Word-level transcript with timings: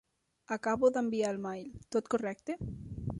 Acabo 0.55 0.89
d'enviar 0.95 1.29
el 1.35 1.39
mail, 1.45 1.69
tot 1.97 2.13
correcte? 2.15 2.57